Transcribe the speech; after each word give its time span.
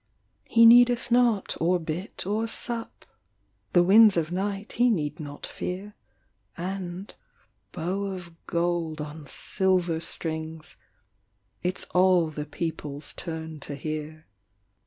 He 0.45 0.65
needeth 0.65 1.11
not 1.11 1.55
or 1.61 1.79
bit 1.79 2.25
or 2.25 2.47
sup, 2.47 3.05
The 3.73 3.83
winds 3.83 4.17
of 4.17 4.31
night 4.31 4.71
he 4.71 4.89
need 4.89 5.19
not 5.19 5.45
fear, 5.45 5.93
And 6.57 7.13
(bow 7.71 8.05
of 8.05 8.33
gold 8.47 8.99
on 8.99 9.27
silver 9.27 9.99
strings) 9.99 10.75
It 11.61 11.77
s 11.77 11.85
all 11.93 12.31
the 12.31 12.45
peoples 12.47 13.13
turn 13.13 13.59
to 13.59 13.75
hear. 13.75 14.25